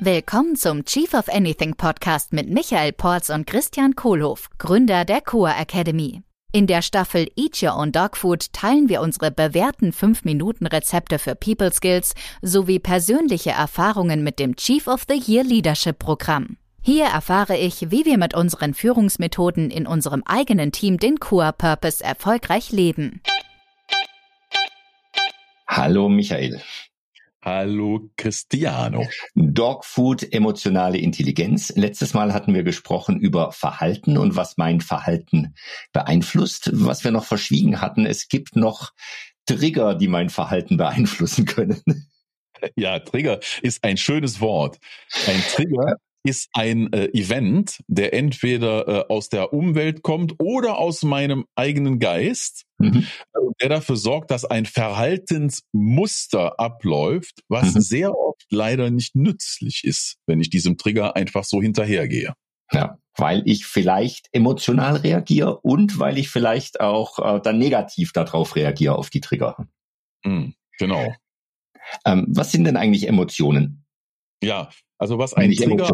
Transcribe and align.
Willkommen 0.00 0.54
zum 0.54 0.84
Chief 0.84 1.12
of 1.12 1.28
Anything 1.28 1.74
Podcast 1.74 2.32
mit 2.32 2.48
Michael 2.48 2.92
Porz 2.92 3.30
und 3.30 3.48
Christian 3.48 3.96
Kohlhoff, 3.96 4.48
Gründer 4.56 5.04
der 5.04 5.20
Coa 5.20 5.50
Academy. 5.60 6.22
In 6.52 6.68
der 6.68 6.82
Staffel 6.82 7.28
Eat 7.34 7.60
Your 7.60 7.76
Own 7.76 7.90
Dog 7.90 8.16
Food 8.16 8.52
teilen 8.52 8.88
wir 8.88 9.00
unsere 9.00 9.32
bewährten 9.32 9.90
5-Minuten-Rezepte 9.90 11.18
für 11.18 11.34
People 11.34 11.72
Skills 11.72 12.14
sowie 12.42 12.78
persönliche 12.78 13.50
Erfahrungen 13.50 14.22
mit 14.22 14.38
dem 14.38 14.54
Chief 14.54 14.86
of 14.86 15.04
the 15.08 15.20
Year 15.20 15.42
Leadership 15.42 15.98
Programm. 15.98 16.58
Hier 16.80 17.06
erfahre 17.06 17.56
ich, 17.56 17.90
wie 17.90 18.04
wir 18.04 18.18
mit 18.18 18.34
unseren 18.34 18.74
Führungsmethoden 18.74 19.68
in 19.68 19.88
unserem 19.88 20.22
eigenen 20.24 20.70
Team 20.70 20.98
den 20.98 21.18
Coa 21.18 21.50
Purpose 21.50 22.04
erfolgreich 22.04 22.70
leben. 22.70 23.20
Hallo 25.66 26.08
Michael. 26.08 26.62
Hallo 27.40 28.10
Cristiano. 28.16 29.06
Dogfood, 29.34 30.32
emotionale 30.32 30.98
Intelligenz. 30.98 31.72
Letztes 31.76 32.12
Mal 32.12 32.34
hatten 32.34 32.52
wir 32.52 32.64
gesprochen 32.64 33.20
über 33.20 33.52
Verhalten 33.52 34.18
und 34.18 34.34
was 34.34 34.56
mein 34.56 34.80
Verhalten 34.80 35.54
beeinflusst. 35.92 36.70
Was 36.72 37.04
wir 37.04 37.12
noch 37.12 37.24
verschwiegen 37.24 37.80
hatten, 37.80 38.06
es 38.06 38.28
gibt 38.28 38.56
noch 38.56 38.92
Trigger, 39.46 39.94
die 39.94 40.08
mein 40.08 40.30
Verhalten 40.30 40.76
beeinflussen 40.76 41.44
können. 41.44 41.80
Ja, 42.74 42.98
Trigger 42.98 43.38
ist 43.62 43.84
ein 43.84 43.96
schönes 43.96 44.40
Wort. 44.40 44.78
Ein 45.28 45.40
Trigger 45.42 45.94
ist 46.28 46.48
ein 46.52 46.92
äh, 46.92 47.06
Event, 47.06 47.80
der 47.86 48.12
entweder 48.12 48.88
äh, 48.88 49.04
aus 49.08 49.28
der 49.28 49.52
Umwelt 49.52 50.02
kommt 50.02 50.34
oder 50.38 50.78
aus 50.78 51.02
meinem 51.02 51.46
eigenen 51.56 51.98
Geist, 51.98 52.64
mhm. 52.78 53.06
Äh, 53.34 53.38
der 53.60 53.70
dafür 53.70 53.96
sorgt, 53.96 54.30
dass 54.30 54.44
ein 54.44 54.66
Verhaltensmuster 54.66 56.60
abläuft, 56.60 57.42
was 57.48 57.74
mhm. 57.74 57.80
sehr 57.80 58.16
oft 58.16 58.46
leider 58.50 58.90
nicht 58.90 59.16
nützlich 59.16 59.84
ist, 59.84 60.16
wenn 60.26 60.40
ich 60.40 60.50
diesem 60.50 60.76
Trigger 60.76 61.16
einfach 61.16 61.44
so 61.44 61.60
hinterhergehe. 61.62 62.34
Ja, 62.70 62.98
weil 63.16 63.42
ich 63.46 63.64
vielleicht 63.66 64.28
emotional 64.32 64.96
reagiere 64.96 65.58
und 65.60 65.98
weil 65.98 66.18
ich 66.18 66.28
vielleicht 66.28 66.80
auch 66.80 67.18
äh, 67.18 67.40
dann 67.40 67.58
negativ 67.58 68.12
darauf 68.12 68.56
reagiere 68.56 68.96
auf 68.96 69.08
die 69.10 69.20
Trigger. 69.20 69.66
Mhm, 70.24 70.54
genau. 70.78 71.14
Ähm, 72.04 72.26
was 72.28 72.52
sind 72.52 72.64
denn 72.64 72.76
eigentlich 72.76 73.08
Emotionen? 73.08 73.86
Ja, 74.42 74.68
also 74.98 75.18
was 75.18 75.34
ein 75.34 75.52
Trigger 75.52 75.88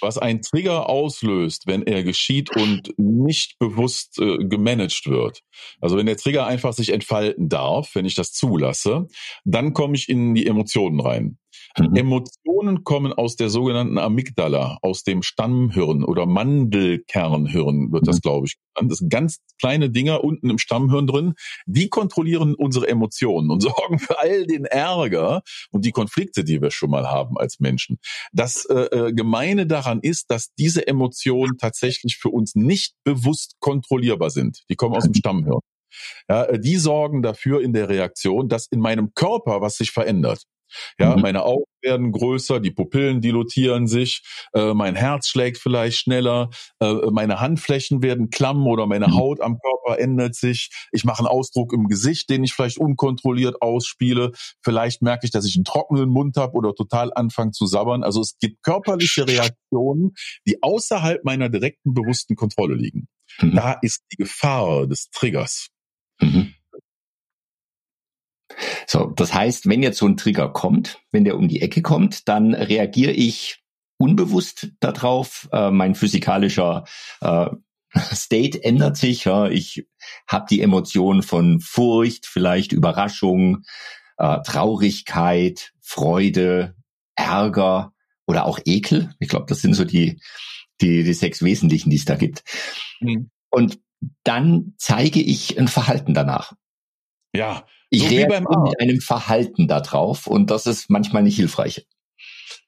was 0.00 0.18
ein 0.18 0.42
Trigger 0.42 0.88
auslöst, 0.88 1.66
wenn 1.66 1.82
er 1.82 2.04
geschieht 2.04 2.54
und 2.54 2.92
nicht 2.98 3.58
bewusst 3.58 4.18
äh, 4.20 4.38
gemanagt 4.38 5.06
wird. 5.06 5.42
Also 5.80 5.96
wenn 5.96 6.06
der 6.06 6.16
Trigger 6.16 6.46
einfach 6.46 6.72
sich 6.72 6.92
entfalten 6.92 7.48
darf, 7.48 7.94
wenn 7.94 8.04
ich 8.04 8.14
das 8.14 8.32
zulasse, 8.32 9.08
dann 9.44 9.72
komme 9.72 9.96
ich 9.96 10.08
in 10.08 10.34
die 10.34 10.46
Emotionen 10.46 11.00
rein. 11.00 11.38
Mhm. 11.76 11.96
Emotionen 11.96 12.84
kommen 12.84 13.12
aus 13.12 13.36
der 13.36 13.50
sogenannten 13.50 13.98
Amygdala, 13.98 14.78
aus 14.82 15.02
dem 15.02 15.22
Stammhirn 15.22 16.04
oder 16.04 16.26
Mandelkernhirn 16.26 17.92
wird 17.92 18.06
das, 18.06 18.16
mhm. 18.16 18.20
glaube 18.20 18.46
ich, 18.46 18.56
genannt. 18.74 18.92
Das 18.92 18.98
sind 18.98 19.10
ganz 19.10 19.38
kleine 19.60 19.90
Dinger 19.90 20.24
unten 20.24 20.50
im 20.50 20.58
Stammhirn 20.58 21.06
drin. 21.06 21.34
Die 21.66 21.88
kontrollieren 21.88 22.54
unsere 22.54 22.88
Emotionen 22.88 23.50
und 23.50 23.60
sorgen 23.62 23.98
für 23.98 24.18
all 24.18 24.46
den 24.46 24.64
Ärger 24.64 25.42
und 25.70 25.84
die 25.84 25.92
Konflikte, 25.92 26.44
die 26.44 26.60
wir 26.60 26.70
schon 26.70 26.90
mal 26.90 27.06
haben 27.06 27.36
als 27.38 27.60
Menschen. 27.60 27.98
Das 28.32 28.64
äh, 28.66 29.08
äh 29.08 29.12
Gemeine 29.12 29.66
daran 29.66 30.00
ist, 30.00 30.30
dass 30.30 30.52
diese 30.58 30.86
Emotionen 30.86 31.58
tatsächlich 31.58 32.16
für 32.16 32.30
uns 32.30 32.54
nicht 32.54 32.94
bewusst 33.04 33.56
kontrollierbar 33.60 34.30
sind. 34.30 34.62
Die 34.68 34.76
kommen 34.76 34.94
aus 34.94 35.04
dem 35.04 35.14
Stammhirn. 35.14 35.60
Ja, 36.28 36.44
äh, 36.44 36.60
die 36.60 36.76
sorgen 36.76 37.22
dafür 37.22 37.62
in 37.62 37.72
der 37.72 37.88
Reaktion, 37.88 38.48
dass 38.48 38.66
in 38.66 38.80
meinem 38.80 39.12
Körper 39.14 39.60
was 39.60 39.76
sich 39.76 39.90
verändert. 39.90 40.44
Ja, 40.98 41.16
mhm. 41.16 41.22
meine 41.22 41.42
Augen 41.44 41.64
werden 41.82 42.12
größer, 42.12 42.60
die 42.60 42.70
Pupillen 42.70 43.20
dilutieren 43.20 43.86
sich, 43.86 44.22
äh, 44.52 44.74
mein 44.74 44.96
Herz 44.96 45.28
schlägt 45.28 45.58
vielleicht 45.58 45.98
schneller, 45.98 46.50
äh, 46.80 46.92
meine 47.10 47.40
Handflächen 47.40 48.02
werden 48.02 48.30
klamm 48.30 48.66
oder 48.66 48.86
meine 48.86 49.08
mhm. 49.08 49.16
Haut 49.16 49.40
am 49.40 49.58
Körper 49.58 50.00
ändert 50.00 50.34
sich. 50.34 50.70
Ich 50.92 51.04
mache 51.04 51.20
einen 51.20 51.28
Ausdruck 51.28 51.72
im 51.72 51.86
Gesicht, 51.86 52.30
den 52.30 52.44
ich 52.44 52.52
vielleicht 52.52 52.78
unkontrolliert 52.78 53.62
ausspiele. 53.62 54.32
Vielleicht 54.62 55.02
merke 55.02 55.26
ich, 55.26 55.30
dass 55.30 55.46
ich 55.46 55.56
einen 55.56 55.64
trockenen 55.64 56.08
Mund 56.08 56.36
habe 56.36 56.54
oder 56.54 56.74
total 56.74 57.12
anfange 57.14 57.52
zu 57.52 57.66
sabbern. 57.66 58.02
Also 58.02 58.20
es 58.20 58.36
gibt 58.38 58.62
körperliche 58.62 59.26
Reaktionen, 59.26 60.14
die 60.46 60.62
außerhalb 60.62 61.24
meiner 61.24 61.48
direkten 61.48 61.94
bewussten 61.94 62.34
Kontrolle 62.34 62.74
liegen. 62.74 63.08
Mhm. 63.40 63.54
Da 63.54 63.78
ist 63.82 64.02
die 64.12 64.16
Gefahr 64.16 64.86
des 64.86 65.10
Triggers. 65.10 65.68
Mhm. 66.20 66.54
So, 68.90 69.12
das 69.14 69.34
heißt, 69.34 69.68
wenn 69.68 69.82
jetzt 69.82 69.98
so 69.98 70.06
ein 70.06 70.16
Trigger 70.16 70.48
kommt, 70.48 70.98
wenn 71.12 71.24
der 71.24 71.36
um 71.36 71.46
die 71.46 71.60
Ecke 71.60 71.82
kommt, 71.82 72.26
dann 72.26 72.54
reagiere 72.54 73.12
ich 73.12 73.62
unbewusst 73.98 74.68
darauf. 74.80 75.46
Äh, 75.52 75.70
mein 75.70 75.94
physikalischer 75.94 76.84
äh, 77.20 77.50
State 78.14 78.64
ändert 78.64 78.96
sich. 78.96 79.26
Ja. 79.26 79.48
Ich 79.48 79.86
habe 80.26 80.46
die 80.48 80.62
Emotion 80.62 81.22
von 81.22 81.60
Furcht, 81.60 82.24
vielleicht 82.24 82.72
Überraschung, 82.72 83.64
äh, 84.16 84.38
Traurigkeit, 84.40 85.72
Freude, 85.82 86.74
Ärger 87.14 87.92
oder 88.26 88.46
auch 88.46 88.58
Ekel. 88.64 89.14
Ich 89.18 89.28
glaube, 89.28 89.46
das 89.50 89.60
sind 89.60 89.74
so 89.74 89.84
die, 89.84 90.18
die, 90.80 91.04
die 91.04 91.12
sechs 91.12 91.42
Wesentlichen, 91.42 91.90
die 91.90 91.96
es 91.96 92.06
da 92.06 92.14
gibt. 92.16 92.42
Mhm. 93.00 93.28
Und 93.50 93.80
dann 94.24 94.72
zeige 94.78 95.20
ich 95.20 95.58
ein 95.58 95.68
Verhalten 95.68 96.14
danach. 96.14 96.54
Ja, 97.38 97.64
ich 97.88 98.02
so 98.02 98.08
reagiere 98.08 98.40
mit 98.40 98.80
einem 98.80 99.00
Verhalten 99.00 99.68
darauf 99.68 100.26
und 100.26 100.50
das 100.50 100.66
ist 100.66 100.90
manchmal 100.90 101.22
nicht 101.22 101.36
hilfreich. 101.36 101.86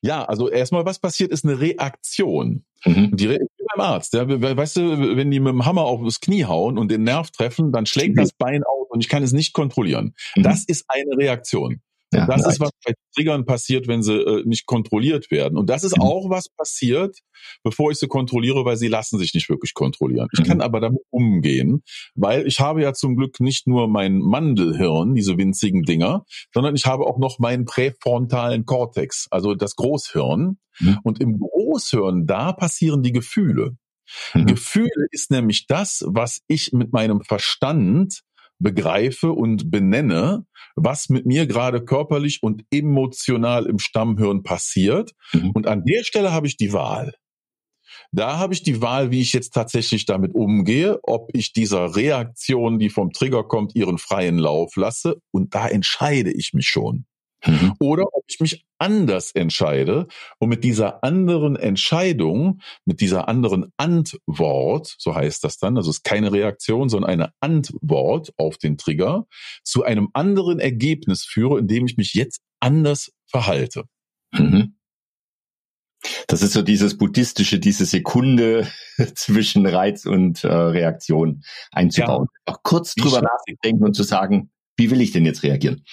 Ja, 0.01 0.25
also 0.25 0.49
erstmal, 0.49 0.87
was 0.87 1.01
passiert, 1.01 1.33
ist 1.33 1.45
eine 1.45 1.61
Reaktion. 1.61 2.65
Mhm. 2.85 3.17
Die 3.17 3.27
Re 3.27 3.39
beim 3.75 3.85
Arzt. 3.85 4.15
Ja, 4.15 4.27
weißt 4.29 4.77
du, 4.77 5.17
wenn 5.17 5.31
die 5.31 5.41
mit 5.41 5.53
dem 5.53 5.67
Hammer 5.67 5.83
auf 5.83 6.01
das 6.05 6.21
Knie 6.21 6.45
hauen 6.45 6.79
und 6.79 6.91
den 6.91 7.03
Nerv 7.03 7.31
treffen, 7.31 7.73
dann 7.73 7.85
schlägt 7.87 8.15
mhm. 8.15 8.21
das 8.21 8.33
Bein 8.33 8.63
aus 8.63 8.87
und 8.91 9.01
ich 9.01 9.09
kann 9.09 9.23
es 9.23 9.33
nicht 9.33 9.53
kontrollieren. 9.53 10.15
Mhm. 10.37 10.45
Das 10.45 10.65
ist 10.65 10.85
eine 10.89 11.17
Reaktion. 11.17 11.81
Ja, 12.13 12.27
das 12.27 12.47
ist, 12.47 12.61
was 12.61 12.71
bei 12.85 12.93
Triggern 13.15 13.47
passiert, 13.47 13.87
wenn 13.87 14.03
sie 14.03 14.15
äh, 14.15 14.43
nicht 14.45 14.67
kontrolliert 14.67 15.31
werden. 15.31 15.57
Und 15.57 15.71
das 15.71 15.85
ist 15.85 15.97
mhm. 15.97 16.03
auch 16.03 16.29
was 16.29 16.49
passiert, 16.49 17.17
bevor 17.63 17.93
ich 17.93 17.99
sie 17.99 18.09
kontrolliere, 18.09 18.65
weil 18.65 18.77
sie 18.77 18.89
lassen 18.89 19.19
sich 19.19 19.33
nicht 19.33 19.49
wirklich 19.49 19.75
kontrollieren. 19.75 20.29
Ich 20.33 20.41
mhm. 20.41 20.45
kann 20.45 20.61
aber 20.61 20.81
damit 20.81 21.03
umgehen, 21.11 21.83
weil 22.15 22.47
ich 22.47 22.59
habe 22.59 22.83
ja 22.83 22.93
zum 22.93 23.17
Glück 23.17 23.39
nicht 23.39 23.69
nur 23.69 23.87
mein 23.89 24.19
Mandelhirn, 24.19 25.15
diese 25.15 25.39
winzigen 25.39 25.83
Dinger, 25.83 26.25
sondern 26.53 26.75
ich 26.75 26.87
habe 26.87 27.05
auch 27.05 27.19
noch 27.19 27.39
meinen 27.39 27.65
präfrontalen 27.65 28.67
Kortex, 28.67 29.29
also 29.31 29.55
das 29.55 29.77
Großhirn. 29.77 30.59
Mhm. 30.81 30.99
Und 31.05 31.21
im 31.21 31.39
Großhirn, 31.39 32.27
da 32.27 32.53
passieren 32.53 33.03
die 33.03 33.13
Gefühle. 33.13 33.77
Mhm. 34.35 34.47
Gefühle 34.47 35.07
ist 35.11 35.31
nämlich 35.31 35.67
das, 35.67 36.05
was 36.07 36.41
ich 36.49 36.73
mit 36.73 36.93
meinem 36.93 37.21
Verstand 37.23 38.23
begreife 38.61 39.33
und 39.33 39.71
benenne, 39.71 40.47
was 40.77 41.09
mit 41.09 41.27
mir 41.27 41.47
gerade 41.47 41.85
körperlich 41.85 42.43
und 42.43 42.63
emotional 42.71 43.67
im 43.67 43.79
Stammhirn 43.79 44.43
passiert. 44.43 45.13
Mhm. 45.33 45.51
Und 45.51 45.67
an 45.67 45.85
der 45.85 46.05
Stelle 46.05 46.33
habe 46.33 46.47
ich 46.47 46.57
die 46.57 46.73
Wahl. 46.73 47.15
Da 48.13 48.39
habe 48.39 48.55
ich 48.55 48.63
die 48.63 48.83
Wahl, 48.83 49.11
wie 49.11 49.21
ich 49.21 49.33
jetzt 49.33 49.55
tatsächlich 49.55 50.05
damit 50.05 50.35
umgehe, 50.35 50.99
ob 51.03 51.31
ich 51.33 51.53
dieser 51.53 51.95
Reaktion, 51.97 52.79
die 52.79 52.91
vom 52.91 53.13
Trigger 53.13 53.45
kommt, 53.45 53.75
ihren 53.75 53.99
freien 53.99 54.39
Lauf 54.39 54.77
lasse. 54.77 55.17
Und 55.33 55.55
da 55.55 55.69
entscheide 55.69 56.33
ich 56.33 56.53
mich 56.53 56.67
schon. 56.67 57.07
Mhm. 57.45 57.75
Oder 57.79 58.05
ob 58.13 58.25
ich 58.29 58.41
mich 58.41 58.65
anders 58.79 59.33
entscheide 59.33 60.07
und 60.39 60.49
mit 60.49 60.65
dieser 60.65 61.03
anderen 61.05 61.57
Entscheidung, 61.57 62.61
mit 62.85 63.01
dieser 63.01 63.29
anderen 63.29 63.73
Antwort, 63.77 64.95
so 64.99 65.15
heißt 65.15 65.45
das 65.45 65.59
dann, 65.59 65.77
also 65.77 65.91
es 65.91 65.99
ist 65.99 66.05
keine 66.05 66.33
Reaktion, 66.33 66.89
sondern 66.89 67.11
eine 67.11 67.33
Antwort 67.41 68.33
auf 68.37 68.59
den 68.59 68.79
Trigger, 68.79 69.27
zu 69.65 69.85
einem 69.85 70.09
anderen 70.13 70.59
Ergebnis 70.59 71.25
führe, 71.25 71.59
indem 71.59 71.87
ich 71.87 71.97
mich 71.97 72.15
jetzt 72.15 72.41
anders 72.61 73.13
verhalte. 73.27 73.85
Mhm. 74.33 74.77
Das 76.29 76.43
ist 76.43 76.53
so 76.53 76.63
dieses 76.63 76.97
buddhistische, 76.97 77.59
diese 77.59 77.85
Sekunde 77.85 78.67
zwischen 79.15 79.67
Reiz 79.67 80.07
und 80.07 80.45
äh, 80.45 80.49
Reaktion 80.49 81.43
einzubauen. 81.73 82.29
Ja. 82.47 82.55
Auch 82.55 82.63
kurz 82.63 82.95
drüber 82.95 83.21
nachdenken 83.21 83.85
und 83.85 83.95
zu 83.95 84.03
sagen, 84.03 84.51
wie 84.77 84.91
will 84.91 85.01
ich 85.01 85.13
denn 85.13 85.27
jetzt 85.27 85.43
reagieren? 85.43 85.85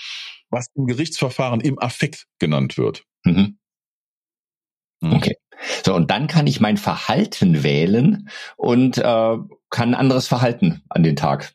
Was 0.50 0.68
im 0.76 0.86
Gerichtsverfahren 0.86 1.62
im 1.62 1.80
Affekt 1.80 2.26
genannt 2.40 2.78
wird. 2.78 3.04
Mhm. 3.24 3.58
mhm. 5.02 5.14
Okay. 5.14 5.36
So, 5.84 5.96
und 5.96 6.12
dann 6.12 6.28
kann 6.28 6.48
ich 6.48 6.60
mein 6.60 6.78
Verhalten 6.78 7.64
wählen 7.64 8.30
und 8.58 8.98
äh, 8.98 9.02
kann 9.70 9.90
ein 9.90 9.96
anderes 9.96 10.28
Verhalten 10.28 10.84
an 10.90 11.04
den 11.04 11.16
Tag 11.16 11.54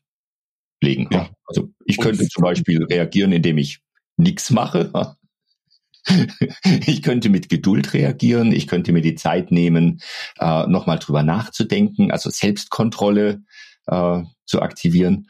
legen. 0.83 1.09
Ja. 1.13 1.31
Also 1.47 1.73
ich 1.85 1.99
könnte 1.99 2.27
zum 2.27 2.43
Beispiel 2.43 2.85
reagieren, 2.85 3.33
indem 3.33 3.59
ich 3.59 3.81
nichts 4.17 4.51
mache. 4.51 5.17
Ich 6.85 7.01
könnte 7.03 7.29
mit 7.29 7.49
Geduld 7.49 7.95
reagieren, 7.95 8.51
ich 8.51 8.67
könnte 8.67 8.91
mir 8.93 9.03
die 9.03 9.15
Zeit 9.15 9.53
nehmen, 9.53 10.03
äh, 10.41 10.67
nochmal 10.67 10.99
drüber 10.99 11.23
nachzudenken, 11.23 12.11
also 12.11 12.29
Selbstkontrolle 12.29 13.45
äh, 13.87 14.23
zu 14.45 14.63
aktivieren. 14.63 15.29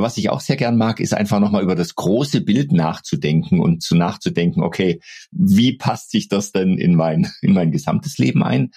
Was 0.00 0.16
ich 0.16 0.30
auch 0.30 0.40
sehr 0.40 0.56
gern 0.56 0.76
mag, 0.76 1.00
ist 1.00 1.12
einfach 1.12 1.40
nochmal 1.40 1.62
über 1.62 1.74
das 1.74 1.94
große 1.94 2.40
Bild 2.40 2.72
nachzudenken 2.72 3.60
und 3.60 3.82
zu 3.82 3.94
nachzudenken, 3.94 4.62
okay, 4.62 5.00
wie 5.30 5.76
passt 5.76 6.10
sich 6.10 6.28
das 6.28 6.52
denn 6.52 6.78
in 6.78 6.94
mein, 6.94 7.30
in 7.42 7.52
mein 7.52 7.70
gesamtes 7.70 8.18
Leben 8.18 8.42
ein? 8.42 8.70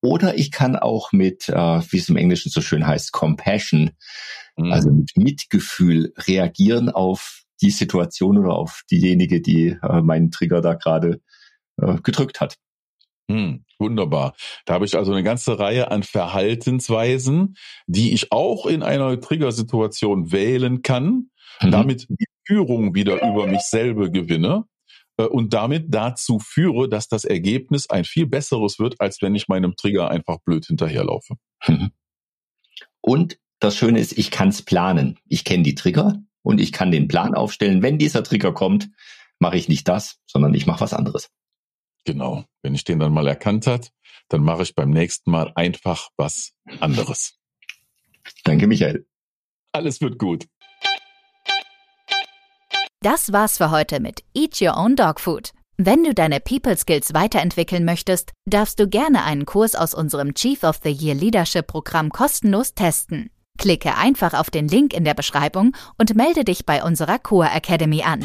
Oder 0.00 0.38
ich 0.38 0.50
kann 0.50 0.76
auch 0.76 1.12
mit, 1.12 1.48
äh, 1.48 1.54
wie 1.54 1.98
es 1.98 2.08
im 2.08 2.16
Englischen 2.16 2.50
so 2.50 2.60
schön 2.60 2.86
heißt, 2.86 3.12
Compassion, 3.12 3.90
mhm. 4.56 4.72
also 4.72 4.90
mit 4.90 5.10
Mitgefühl 5.16 6.12
reagieren 6.16 6.90
auf 6.90 7.42
die 7.60 7.70
Situation 7.70 8.38
oder 8.38 8.54
auf 8.54 8.82
diejenige, 8.90 9.40
die 9.40 9.76
äh, 9.82 10.02
meinen 10.02 10.30
Trigger 10.30 10.60
da 10.60 10.74
gerade 10.74 11.20
äh, 11.80 11.96
gedrückt 12.02 12.40
hat. 12.40 12.56
Hm, 13.30 13.64
wunderbar. 13.78 14.34
Da 14.66 14.74
habe 14.74 14.84
ich 14.84 14.96
also 14.96 15.12
eine 15.12 15.22
ganze 15.22 15.58
Reihe 15.58 15.90
an 15.90 16.02
Verhaltensweisen, 16.02 17.54
die 17.86 18.12
ich 18.12 18.32
auch 18.32 18.66
in 18.66 18.82
einer 18.82 19.20
Triggersituation 19.20 20.32
wählen 20.32 20.82
kann, 20.82 21.30
mhm. 21.60 21.70
damit 21.70 22.06
die 22.08 22.26
Führung 22.46 22.94
wieder 22.94 23.22
über 23.22 23.46
mich 23.46 23.62
selber 23.62 24.10
gewinne 24.10 24.64
äh, 25.16 25.24
und 25.24 25.52
damit 25.52 25.86
dazu 25.88 26.38
führe, 26.38 26.88
dass 26.88 27.08
das 27.08 27.24
Ergebnis 27.24 27.88
ein 27.88 28.04
viel 28.04 28.26
besseres 28.26 28.78
wird, 28.78 29.00
als 29.00 29.22
wenn 29.22 29.34
ich 29.34 29.48
meinem 29.48 29.76
Trigger 29.76 30.10
einfach 30.10 30.38
blöd 30.44 30.66
hinterherlaufe. 30.66 31.34
Mhm. 31.66 31.90
Und 33.00 33.38
das 33.60 33.76
Schöne 33.76 34.00
ist, 34.00 34.18
ich 34.18 34.30
kann 34.30 34.48
es 34.48 34.62
planen. 34.62 35.18
Ich 35.28 35.44
kenne 35.44 35.62
die 35.62 35.74
Trigger 35.74 36.20
und 36.42 36.60
ich 36.60 36.72
kann 36.72 36.90
den 36.90 37.08
Plan 37.08 37.34
aufstellen. 37.34 37.82
Wenn 37.82 37.98
dieser 37.98 38.24
Trigger 38.24 38.52
kommt, 38.52 38.90
mache 39.38 39.56
ich 39.56 39.68
nicht 39.68 39.86
das, 39.88 40.18
sondern 40.26 40.54
ich 40.54 40.66
mache 40.66 40.80
was 40.80 40.94
anderes. 40.94 41.30
Genau. 42.04 42.44
Wenn 42.62 42.74
ich 42.74 42.84
den 42.84 42.98
dann 42.98 43.12
mal 43.12 43.26
erkannt 43.26 43.66
hat, 43.66 43.90
dann 44.28 44.42
mache 44.42 44.62
ich 44.62 44.74
beim 44.74 44.90
nächsten 44.90 45.30
Mal 45.30 45.52
einfach 45.54 46.08
was 46.16 46.52
anderes. 46.80 47.38
Danke, 48.44 48.66
Michael. 48.66 49.06
Alles 49.72 50.00
wird 50.00 50.18
gut. 50.18 50.46
Das 53.00 53.32
war's 53.32 53.56
für 53.56 53.70
heute 53.70 53.98
mit 54.00 54.22
Eat 54.34 54.60
Your 54.60 54.76
Own 54.76 54.94
Dog 54.94 55.18
Food. 55.18 55.52
Wenn 55.76 56.04
du 56.04 56.14
deine 56.14 56.38
People 56.38 56.76
Skills 56.76 57.14
weiterentwickeln 57.14 57.84
möchtest, 57.84 58.32
darfst 58.44 58.78
du 58.78 58.86
gerne 58.86 59.24
einen 59.24 59.46
Kurs 59.46 59.74
aus 59.74 59.94
unserem 59.94 60.34
Chief 60.34 60.62
of 60.62 60.80
the 60.84 60.90
Year 60.90 61.14
Leadership 61.14 61.66
Programm 61.66 62.10
kostenlos 62.10 62.74
testen. 62.74 63.30
Klicke 63.58 63.96
einfach 63.96 64.34
auf 64.34 64.50
den 64.50 64.68
Link 64.68 64.94
in 64.94 65.04
der 65.04 65.14
Beschreibung 65.14 65.74
und 65.98 66.14
melde 66.14 66.44
dich 66.44 66.66
bei 66.66 66.84
unserer 66.84 67.18
Core 67.18 67.50
Academy 67.50 68.02
an. 68.02 68.24